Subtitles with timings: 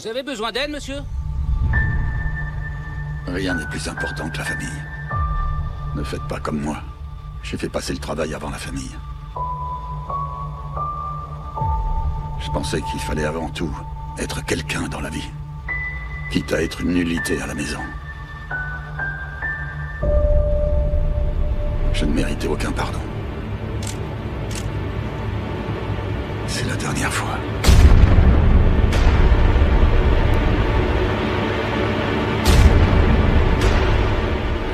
[0.00, 0.96] Vous avez besoin d'aide, monsieur
[3.26, 4.82] Rien n'est plus important que la famille.
[5.94, 6.78] Ne faites pas comme moi.
[7.42, 8.96] J'ai fait passer le travail avant la famille.
[12.40, 13.70] Je pensais qu'il fallait avant tout
[14.18, 15.28] être quelqu'un dans la vie.
[16.32, 17.80] Quitte à être une nullité à la maison.
[21.92, 23.00] Je ne méritais aucun pardon.
[26.46, 27.38] C'est la dernière fois.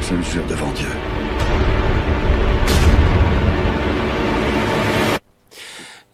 [0.08, 0.86] Je le jure devant Dieu.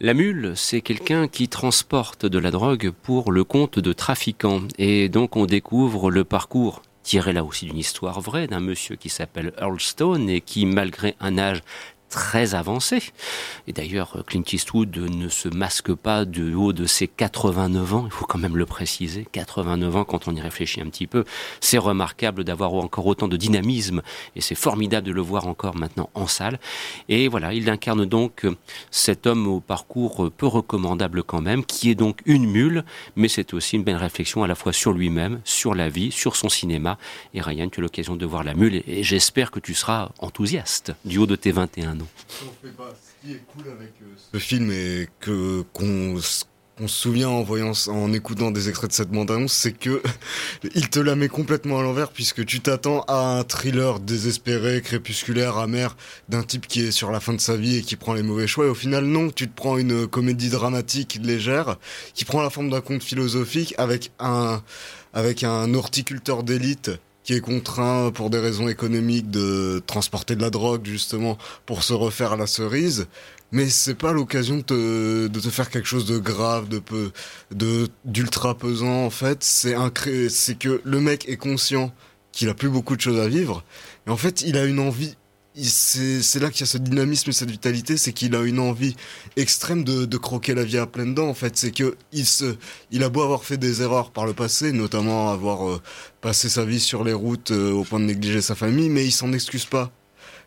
[0.01, 4.63] La mule, c'est quelqu'un qui transporte de la drogue pour le compte de trafiquants.
[4.79, 9.09] Et donc on découvre le parcours tiré là aussi d'une histoire vraie d'un monsieur qui
[9.09, 11.61] s'appelle Earl Stone et qui, malgré un âge
[12.13, 13.03] très avancé.
[13.67, 18.13] Et d'ailleurs, Clint Eastwood ne se masque pas du haut de ses 89 ans, il
[18.13, 21.25] faut quand même le préciser, 89 ans quand on y réfléchit un petit peu.
[21.61, 24.03] C'est remarquable d'avoir encore autant de dynamisme
[24.37, 26.61] et c'est formidable de le voir encore maintenant en salle.
[27.09, 28.47] Et voilà, il incarne donc
[28.91, 32.85] cet homme au parcours peu recommandable quand même, qui est donc une mule,
[33.17, 36.37] mais c'est aussi une belle réflexion à la fois sur lui-même, sur la vie, sur
[36.37, 36.99] son cinéma.
[37.33, 40.93] Et Ryan, tu as l'occasion de voir la mule et j'espère que tu seras enthousiaste
[41.07, 42.02] du haut de tes 21 ans.
[42.29, 46.45] Ce qui est cool avec euh, ce film et que qu'on se
[46.87, 50.03] souvient en voyant, en écoutant des extraits de cette bande-annonce, c'est que
[50.75, 55.59] il te la met complètement à l'envers puisque tu t'attends à un thriller désespéré, crépusculaire,
[55.59, 55.97] amer
[56.29, 58.47] d'un type qui est sur la fin de sa vie et qui prend les mauvais
[58.47, 58.67] choix.
[58.67, 61.77] Et au final, non, tu te prends une comédie dramatique légère
[62.15, 64.63] qui prend la forme d'un conte philosophique avec un
[65.15, 66.91] avec un horticulteur d'élite
[67.25, 71.93] qui est contraint pour des raisons économiques de transporter de la drogue justement pour se
[71.93, 73.07] refaire à la cerise.
[73.53, 77.13] Mais c'est pas l'occasion de te, de te faire quelque chose de grave de peu
[77.55, 79.43] de d'ultra pesant en fait.
[79.43, 79.77] C'est
[80.31, 81.93] c'est que le mec est conscient
[82.33, 83.63] qu'il a plus beaucoup de choses à vivre.
[84.07, 85.17] Et en fait il a une envie
[85.55, 88.97] c'est là qu'il y a ce dynamisme et cette vitalité, c'est qu'il a une envie
[89.37, 91.29] extrême de, croquer la vie à pleines dents.
[91.29, 92.25] En fait, c'est que il
[92.91, 95.81] il a beau avoir fait des erreurs par le passé, notamment avoir euh,
[96.21, 99.13] passé sa vie sur les routes euh, au point de négliger sa famille, mais il
[99.13, 99.91] s'en excuse pas.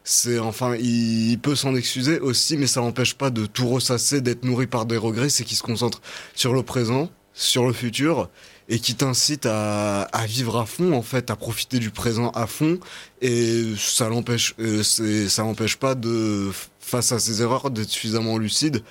[0.03, 4.43] C'est enfin, il, peut s'en excuser aussi, mais ça n'empêche pas de tout ressasser, d'être
[4.43, 5.29] nourri par des regrets.
[5.29, 6.01] C'est qu'il se concentre
[6.35, 8.29] sur le présent, sur le futur
[8.67, 12.79] et qui t'incite à, vivre à fond en fait, à profiter du présent à fond
[13.21, 18.83] et ça l'empêche, euh, ça l'empêche pas de face à ses erreurs d'être suffisamment lucide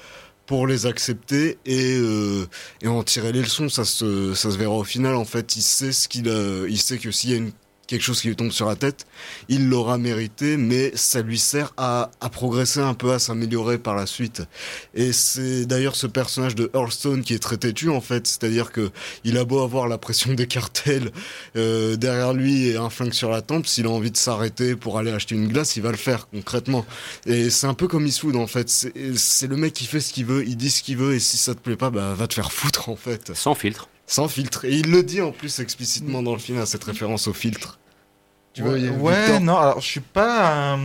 [0.46, 2.46] pour les accepter et, euh,
[2.82, 3.70] et en tirer les leçons.
[3.70, 5.14] Ça se, ça se verra au final.
[5.14, 6.26] En fait, il sait ce qu'il,
[6.68, 7.52] il sait que s'il y a une
[7.86, 9.06] quelque chose qui lui tombe sur la tête,
[9.48, 13.94] il l'aura mérité, mais ça lui sert à, à progresser un peu, à s'améliorer par
[13.94, 14.42] la suite.
[14.94, 18.90] Et c'est d'ailleurs ce personnage de Hearthstone qui est très têtu en fait, c'est-à-dire que
[19.24, 21.10] il a beau avoir la pression des cartels
[21.56, 24.98] euh, derrière lui et un flingue sur la tempe, s'il a envie de s'arrêter pour
[24.98, 26.84] aller acheter une glace, il va le faire concrètement.
[27.26, 30.26] Et c'est un peu comme Eastwood en fait, c'est le mec qui fait ce qu'il
[30.26, 32.34] veut, il dit ce qu'il veut, et si ça te plaît pas, bah va te
[32.34, 33.32] faire foutre en fait.
[33.34, 33.88] Sans filtre.
[34.06, 34.64] Sans filtre.
[34.64, 37.78] Et il le dit en plus explicitement dans le film à cette référence au filtre.
[38.54, 40.78] Tu ouais, ouais non, alors je suis pas.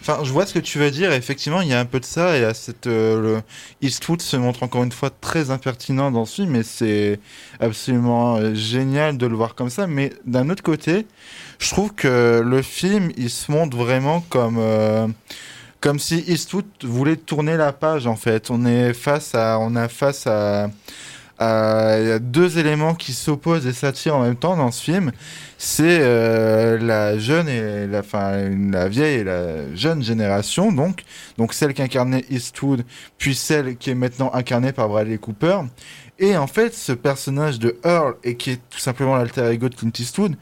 [0.00, 1.12] Enfin, je vois ce que tu veux dire.
[1.12, 2.36] Effectivement, il y a un peu de ça.
[2.36, 3.42] Et à cette, euh, le
[3.80, 7.20] Eastwood se montre encore une fois très impertinent dans ce film, mais c'est
[7.60, 9.86] absolument euh, génial de le voir comme ça.
[9.86, 11.06] Mais d'un autre côté,
[11.60, 14.56] je trouve que le film, il se montre vraiment comme.
[14.58, 15.06] Euh,
[15.80, 18.50] comme si Eastwood voulait tourner la page en fait.
[18.50, 20.70] On est face à, on a face à,
[22.00, 25.12] il y a deux éléments qui s'opposent et s'attirent en même temps dans ce film.
[25.58, 31.04] C'est euh, la jeune et la, fin, la vieille et la jeune génération, donc,
[31.38, 32.84] donc celle qu'incarnait Eastwood,
[33.18, 35.60] puis celle qui est maintenant incarnée par Bradley Cooper.
[36.18, 39.74] Et en fait, ce personnage de Earl, et qui est tout simplement l'alter ego de
[39.74, 40.36] Clint Eastwood,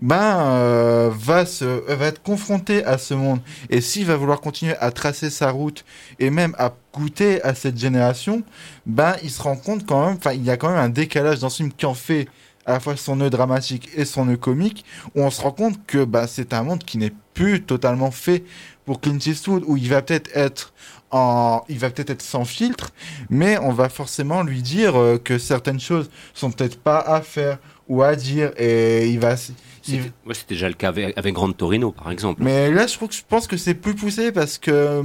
[0.00, 3.40] ben euh, va se va être confronté à ce monde.
[3.70, 5.84] Et s'il va vouloir continuer à tracer sa route
[6.18, 8.42] et même à goûter à cette génération
[8.84, 11.40] ben il se rend compte quand même enfin il y a quand même un décalage
[11.40, 12.28] dans ce film qui en fait
[12.66, 14.84] à la fois son nœud dramatique et son nœud comique
[15.14, 18.44] où on se rend compte que ben, c'est un monde qui n'est plus totalement fait
[18.84, 20.72] pour Clint Eastwood où il va peut-être être
[21.10, 22.90] en, il va peut-être être sans filtre,
[23.30, 27.58] mais on va forcément lui dire euh, que certaines choses sont peut-être pas à faire
[27.88, 32.10] ou à dire, et il va, c'était déjà le cas avec, avec Grand Torino, par
[32.10, 32.42] exemple.
[32.42, 35.02] Mais là, je, je pense que c'est plus poussé parce que euh,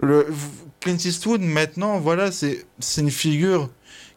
[0.00, 0.26] le,
[0.80, 2.66] Clint Eastwood, maintenant, voilà, c'est
[2.98, 3.70] une figure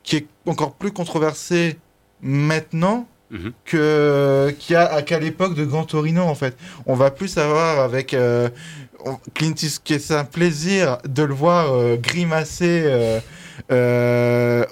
[0.03, 1.77] qui est encore plus controversée
[2.21, 3.53] maintenant mhm.
[3.63, 6.57] que qu'à l'époque de Grand Torino, en fait.
[6.85, 8.49] On va plus savoir avec euh,
[9.33, 13.19] Clint Eastwood, c'est un plaisir de le voir euh, grimacer euh,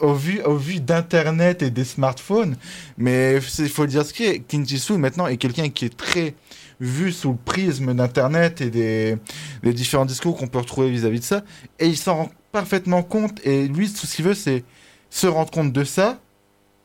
[0.02, 2.56] au vu, au vu d'Internet et des smartphones.
[2.98, 4.40] Mais il faut dire ce qui est.
[4.40, 6.36] Clint Eastwood maintenant est quelqu'un qui est très
[6.80, 9.18] vu sous le prisme d'Internet et des,
[9.64, 11.44] différents discours qu'on peut retrouver vis-à-vis de ça.
[11.80, 13.40] Et il s'en rend parfaitement compte.
[13.46, 14.64] Et lui, tout ce qu'il veut, c'est
[15.10, 16.20] se rendre compte de ça,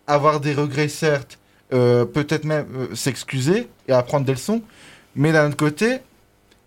[0.06, 1.38] avoir des regrets, certes,
[1.72, 4.62] euh, peut-être même euh, s'excuser et apprendre des leçons.
[5.14, 5.98] Mais d'un autre côté,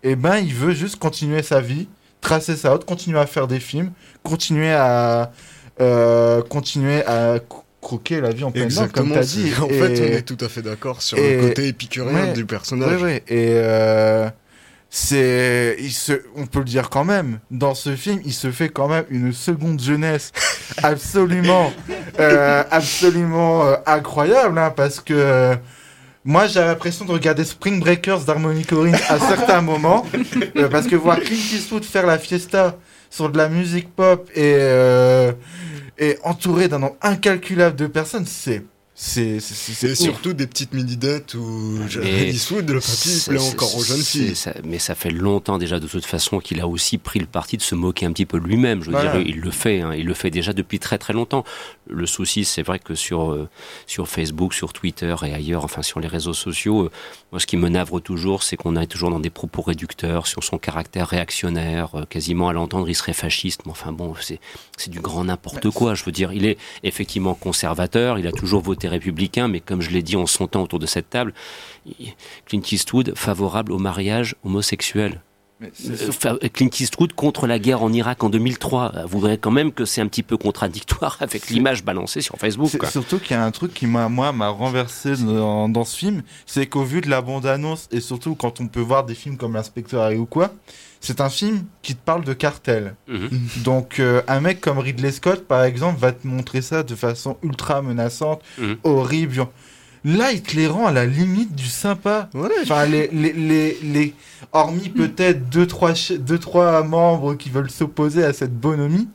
[0.02, 1.88] eh ben, il veut juste continuer sa vie,
[2.20, 3.92] tracer sa route, continuer à faire des films,
[4.22, 5.32] continuer à,
[5.80, 7.38] euh, continuer à
[7.80, 9.52] croquer la vie en pleine dents, comme tu as dit.
[9.60, 13.02] En fait, on est tout à fait d'accord sur le côté épicurien du personnage.
[13.02, 13.22] Oui, oui.
[13.28, 14.28] Et euh,
[14.90, 18.68] c'est, il se, on peut le dire quand même, dans ce film, il se fait
[18.68, 20.32] quand même une seconde jeunesse
[20.82, 21.72] absolument,
[22.20, 25.56] euh, absolument euh, incroyable, hein, parce que
[26.24, 30.06] moi, j'avais l'impression de regarder Spring Breakers d'Harmony Corrine à certains moments,
[30.56, 32.78] euh, parce que voir Clint Eastwood faire la fiesta
[33.10, 35.32] sur de la musique pop et, euh,
[35.98, 38.64] et entouré d'un nombre incalculable de personnes, c'est
[38.96, 44.34] c'est surtout des petites mini-dettes où Eastwood, le papy, plaît encore aux jeunes filles.
[44.62, 47.62] mais ça fait longtemps déjà de toute façon qu'il a aussi pris le parti de
[47.62, 48.84] se moquer un petit peu lui-même.
[48.84, 51.44] Je veux dire, il le fait, hein, il le fait déjà depuis très très longtemps.
[51.88, 53.48] Le souci, c'est vrai que sur, euh,
[53.86, 56.90] sur Facebook, sur Twitter et ailleurs, enfin sur les réseaux sociaux, euh,
[57.32, 60.44] moi ce qui me navre toujours, c'est qu'on est toujours dans des propos réducteurs sur
[60.44, 61.96] son caractère réactionnaire.
[61.96, 63.62] Euh, quasiment à l'entendre, il serait fasciste.
[63.66, 65.94] Mais enfin bon, c'est du grand n'importe quoi.
[65.94, 69.90] Je veux dire, il est effectivement conservateur, il a toujours voté républicain, mais comme je
[69.90, 71.34] l'ai dit en son temps autour de cette table,
[72.46, 75.22] Clint Eastwood favorable au mariage homosexuel.
[75.64, 79.06] Euh, Clint Eastwood contre la guerre en Irak en 2003.
[79.06, 82.70] Vous verrez quand même que c'est un petit peu contradictoire avec l'image balancée sur Facebook.
[82.90, 86.66] Surtout qu'il y a un truc qui m'a moi m'a renversé dans, ce film, c'est
[86.66, 90.02] qu'au vu de la bande-annonce et surtout quand on peut voir des films comme l'inspecteur
[90.02, 90.52] Harry ou quoi,
[91.00, 92.94] c'est un film qui te parle de cartel.
[93.08, 93.28] Mhm.
[93.64, 97.36] Donc euh, un mec comme Ridley Scott par exemple va te montrer ça de façon
[97.42, 98.76] ultra menaçante, mhm.
[98.84, 99.46] horrible.
[100.04, 102.28] Là, il te les rend à la limite du sympa.
[102.34, 104.14] enfin, les, les, les,
[104.52, 109.08] hormis peut-être deux trois, deux, trois membres qui veulent s'opposer à cette bonhomie,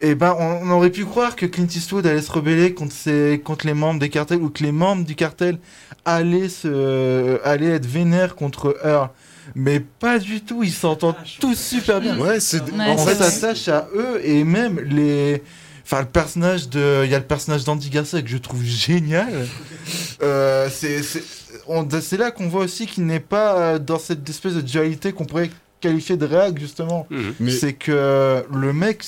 [0.00, 3.66] eh ben, on, aurait pu croire que Clint Eastwood allait se rebeller contre, ses, contre
[3.66, 5.58] les membres des cartels ou que les membres du cartel
[6.06, 9.10] allaient, se, allaient être vénères contre Earl.
[9.54, 12.18] Mais pas du tout, ils s'entendent ah, tous super bien.
[12.18, 12.62] Ouais, c'est.
[12.72, 15.42] on s'attache à eux et même les
[15.90, 17.02] Enfin, le personnage de.
[17.04, 19.48] Il y a le personnage d'Andy Garcia que je trouve génial.
[20.22, 25.12] euh, c'est là qu'on voit aussi qu'il n'est pas euh, dans cette espèce de dualité
[25.12, 25.50] qu'on pourrait
[25.80, 27.08] qualifier de réac, justement.
[27.10, 27.50] Mhm.
[27.50, 29.04] C'est que le mec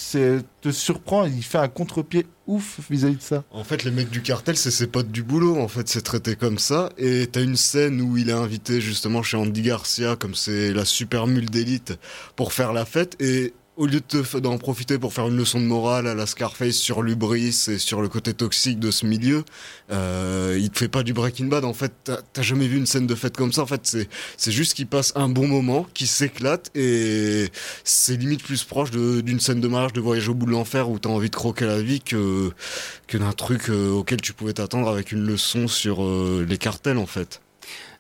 [0.61, 3.45] te surprend, il fait un contre-pied ouf vis-à-vis de ça.
[3.53, 6.35] En fait, les mecs du cartel, c'est ses potes du boulot, en fait, c'est traité
[6.35, 6.89] comme ça.
[6.99, 10.85] Et t'as une scène où il est invité justement chez Andy Garcia, comme c'est la
[10.85, 11.97] super mule d'élite,
[12.35, 13.17] pour faire la fête.
[13.21, 14.01] Et au lieu
[14.41, 18.03] d'en profiter pour faire une leçon de morale à la Scarface sur l'ubris et sur
[18.03, 19.45] le côté toxique de ce milieu,
[19.91, 21.65] euh, il te fait pas du Breaking Bad.
[21.65, 23.63] En fait, t'as jamais vu une scène de fête comme ça.
[23.63, 23.97] En fait,
[24.37, 27.49] c'est juste qu'il passe un bon moment, qui s'éclate et
[27.83, 30.99] c'est limite plus proche d'une scène de mariage, de voyage au bout de l'enfer où
[30.99, 32.51] t'as envie de croquer la vie que
[33.07, 36.99] que d'un truc euh, auquel tu pouvais t'attendre avec une leçon sur euh, les cartels
[36.99, 37.41] en fait.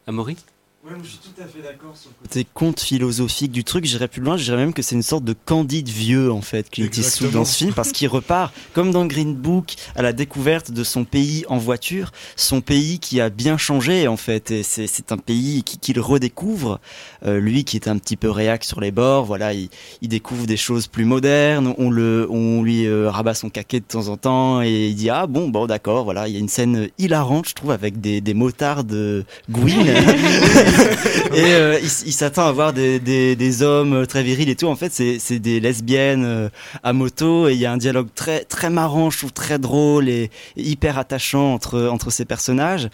[0.07, 0.37] Amaury?
[0.85, 3.85] Ouais, je suis tout à fait d'accord sur le côté conte philosophique du truc.
[3.85, 6.69] J'irais plus loin, je dirais même que c'est une sorte de candide vieux, en fait,
[6.71, 10.73] Clint Eastwood dans ce film, parce qu'il repart, comme dans Green Book, à la découverte
[10.73, 15.13] de son pays en voiture, son pays qui a bien changé, en fait, et c'est
[15.13, 16.81] un pays qu'il redécouvre.
[17.25, 19.69] Euh, lui qui est un petit peu réac sur les bords, voilà, il,
[20.01, 23.85] il découvre des choses plus modernes, on, le, on lui euh, rabat son caquet de
[23.85, 26.49] temps en temps, et il dit, ah bon, bon, d'accord, voilà, il y a une
[26.49, 29.87] scène hilarante, je trouve, avec des, des motards de Gwyn.
[31.35, 34.67] et euh, il, s'attend à voir des, des, des, hommes très virils et tout.
[34.67, 36.49] En fait, c'est des lesbiennes euh,
[36.83, 40.09] à moto et il y a un dialogue très très marrant, je trouve très drôle
[40.09, 42.89] et, hyper attachant entre entre ces personnages.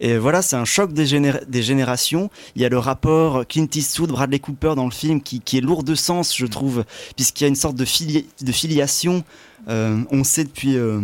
[0.00, 2.30] Et voilà, c'est un choc des, des générations.
[2.56, 5.62] Il y a le rapport Clint Eastwood, Bradley Cooper dans le film qui, qui est
[5.62, 6.84] lourd de sens, je trouve,
[7.16, 9.24] puisqu'il y a une sorte de, de filiation.
[9.68, 11.00] Euh, on sait depuis euh,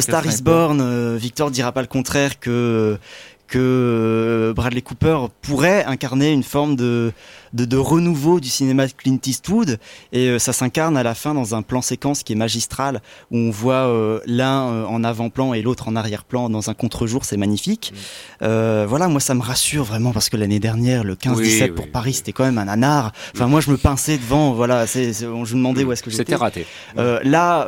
[0.00, 2.98] Star is Born, Victor dira pas le contraire que
[3.46, 7.12] que euh, Bradley Cooper pourrait incarner une forme de
[7.52, 9.78] de, renouveau du cinéma de Clint Eastwood
[10.12, 13.00] et euh, ça s'incarne à la fin dans un plan séquence qui est magistral
[13.30, 17.38] où on voit euh, l'un en avant-plan et l'autre en arrière-plan dans un contre-jour, c'est
[17.38, 17.94] magnifique.
[18.42, 18.84] Mm.
[18.86, 22.32] voilà, moi ça me rassure vraiment parce que l'année dernière, le 15-17 pour Paris, c'était
[22.32, 23.12] quand même un anard.
[23.34, 26.24] Enfin, moi je me pinçais devant, voilà, je me demandais où est-ce que j'étais.
[26.24, 26.66] C'était raté.
[26.96, 27.66] là,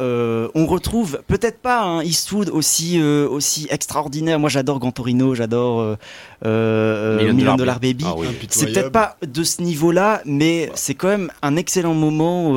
[0.55, 4.39] on retrouve peut-être pas un Eastwood aussi aussi extraordinaire.
[4.39, 5.97] Moi j'adore Gantorino, j'adore sort
[6.45, 8.05] euh, Million Dollar Baby.
[8.07, 8.15] Ah
[8.49, 12.55] c'est peut-être pas de ce niveau-là, mais c'est quand même un excellent moment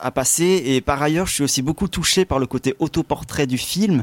[0.00, 0.62] à passer.
[0.66, 4.02] Et par ailleurs, je suis aussi beaucoup touché par le côté autoportrait du film,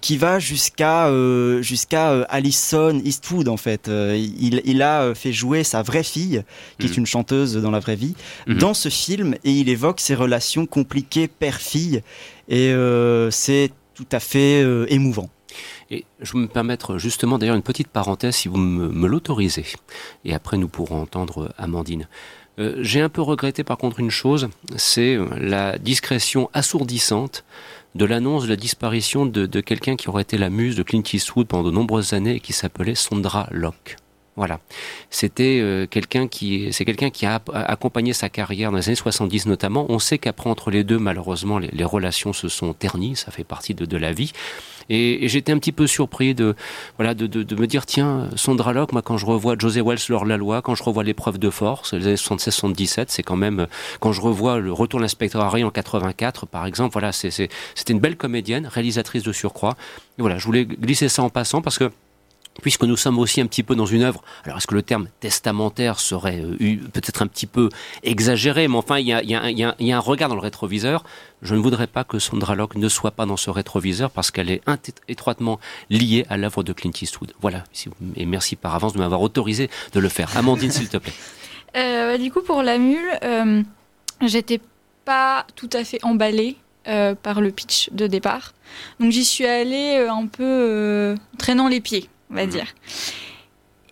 [0.00, 1.10] qui va jusqu'à
[1.60, 3.88] jusqu'à Alison Eastwood en fait.
[3.88, 6.42] il, il a fait jouer sa vraie fille,
[6.78, 6.98] qui est mhm.
[6.98, 8.14] une chanteuse dans la vraie vie,
[8.46, 8.58] mhm.
[8.58, 12.02] dans ce film, et il évoque ses relations compliquées père-fille.
[12.48, 12.72] Et
[13.30, 15.28] c'est tout à fait euh, émouvant.
[15.90, 19.66] Et je vais me permettre justement d'ailleurs une petite parenthèse si vous me, l'autorisez.
[20.24, 22.08] Et après nous pourrons entendre Amandine.
[22.58, 27.44] Euh, j'ai un peu regretté par contre une chose, c'est euh, la discrétion assourdissante
[27.94, 31.02] de l'annonce de la disparition de, de quelqu'un qui aurait été la muse de Clint
[31.12, 33.96] Eastwood pendant de nombreuses années et qui s'appelait Sondra Locke.
[34.34, 34.60] Voilà.
[35.10, 39.44] C'était euh, quelqu'un qui, c'est quelqu'un qui a accompagné sa carrière dans les années 70
[39.44, 39.84] notamment.
[39.90, 43.14] On sait qu'après entre les deux, malheureusement, les, relations se sont ternies.
[43.14, 44.32] Ça fait partie de, de la vie.
[44.88, 46.54] Et, j'étais un petit peu surpris de,
[46.96, 50.00] voilà, de, de, de me dire, tiens, Sondra Locke, moi, quand je revois José Wells
[50.08, 53.66] lors la loi, quand je revois l'épreuve de force, les années 76-77, c'est quand même,
[54.00, 57.48] quand je revois le retour de l'inspecteur Harry en 84, par exemple, voilà, c'était
[57.88, 59.76] une belle comédienne, réalisatrice de surcroît.
[60.18, 61.90] Et voilà, je voulais glisser ça en passant parce que
[62.60, 65.08] puisque nous sommes aussi un petit peu dans une œuvre, alors est-ce que le terme
[65.20, 67.70] testamentaire serait euh, peut-être un petit peu
[68.02, 71.04] exagéré, mais enfin il y, a, un regard dans le rétroviseur.
[71.40, 74.50] Je ne voudrais pas que Sandra Locke ne soit pas dans ce rétroviseur parce qu'elle
[74.50, 74.62] est
[75.08, 75.58] étroitement
[75.90, 77.32] liée à l'œuvre de Clint Eastwood.
[77.40, 77.64] Voilà,
[78.16, 80.36] et merci par avance de m'avoir autorisé de le faire.
[80.36, 81.14] Amandine, s'il te plaît.
[81.74, 83.62] Euh, du coup, pour la mule, euh,
[84.20, 84.60] j'étais
[85.06, 88.52] pas tout à fait emballée par le pitch de départ.
[89.00, 92.50] Donc j'y suis allée un peu traînant les pieds on va mhm.
[92.50, 92.74] dire.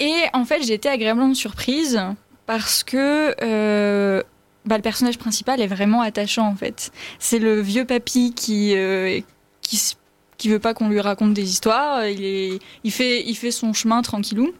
[0.00, 2.00] Et en fait, j'ai été agréablement surprise
[2.46, 4.22] parce que euh,
[4.64, 6.90] bah, le personnage principal est vraiment attachant en fait.
[7.18, 9.20] C'est le vieux papy qui, euh,
[9.60, 9.94] qui,
[10.38, 12.06] qui veut pas qu'on lui raconte des histoires.
[12.06, 14.52] Il, est, il, fait, il fait son chemin tranquillou.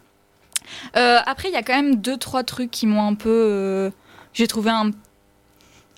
[0.95, 3.91] Euh, après, il y a quand même deux trois trucs qui m'ont un peu.
[4.33, 4.91] j'ai trouvé un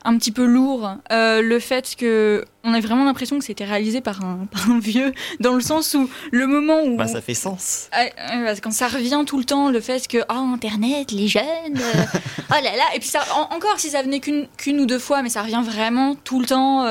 [0.06, 0.98] un petit peu lourd.
[1.12, 5.14] Euh, le fait que on a vraiment l'impression que c'était réalisé par un, un, vieux,
[5.40, 7.90] dans le sens où le moment où bah, ça fait sens.
[7.98, 11.44] Euh, quand ça revient tout le temps, le fait que oh, Internet, les jeunes,
[11.78, 12.04] euh,
[12.50, 15.30] oh là là, et puis ça encore si ça venait qu'une ou deux fois, mais
[15.30, 16.86] ça revient vraiment tout le temps,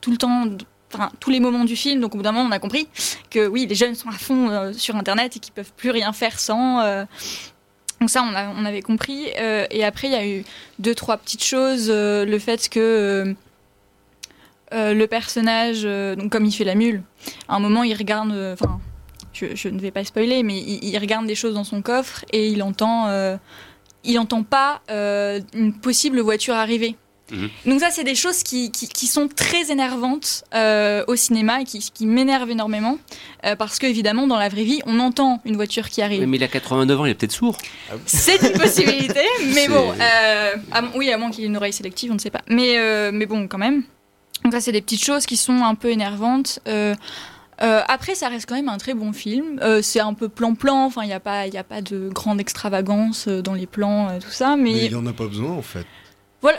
[0.00, 0.44] tout le temps.
[0.94, 2.86] Enfin, tous les moments du film, donc au bout d'un moment, on a compris
[3.28, 6.38] que oui, les jeunes sont à fond sur Internet et qu'ils peuvent plus rien faire
[6.38, 6.80] sans.
[8.00, 9.28] Donc ça, on, avait compris.
[9.38, 10.44] Euh, et après, il y a eu
[10.78, 11.88] deux, trois petites choses.
[11.88, 13.34] Euh, le fait que
[14.74, 15.86] euh, le personnage,
[16.30, 17.02] comme il fait la mule,
[17.48, 18.32] à un moment, il regarde...
[18.52, 18.80] Enfin,
[19.32, 22.62] je, ne vais pas spoiler, mais il, regarde des choses dans son coffre et il
[22.62, 23.08] entend...
[24.04, 26.96] il n'entend pas une possible voiture arriver.
[27.30, 27.48] Mhm.
[27.66, 31.90] Donc ça, c'est des choses qui, qui, sont très énervantes euh, au cinéma et qui,
[31.92, 32.98] qui m'énervent énormément
[33.44, 36.26] euh, parce qu'évidemment, dans la vraie vie, on entend une voiture qui arrive.
[36.26, 37.58] Mais il a 89 ans, il est peut-être sourd.
[38.04, 39.22] C'est une possibilité,
[39.54, 40.56] mais bon, euh,
[40.94, 42.42] oui, à moins qu'il ait une oreille sélective, on ne sait pas.
[42.48, 43.82] Mais, mais bon, quand même.
[44.44, 46.60] Donc ça, c'est des petites choses qui sont un peu énervantes.
[47.58, 49.60] après, ça reste quand même un très bon film.
[49.82, 53.26] c'est un peu plan-plan, enfin, il n'y a, pas, y a pas de grande extravagance
[53.26, 54.56] dans les plans, tout ça.
[54.56, 55.86] Mais il n'y en a pas besoin, en fait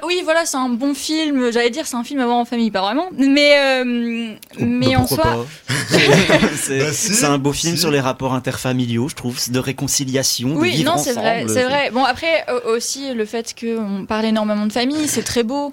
[0.03, 1.51] oui, voilà, c'est un bon film.
[1.51, 3.09] J'allais dire, c'est un film à voir en famille, pas vraiment.
[3.17, 5.45] Mais, euh, mais bah, en soi.
[5.89, 10.49] Bah, c'est un beau film sur les rapports interfamiliaux, je trouve, de réconciliation.
[10.55, 11.91] Oui, de non, c'est vrai, c'est vrai.
[11.91, 15.65] Bon, après, aussi, le fait qu'on parle énormément de famille, c'est très beau.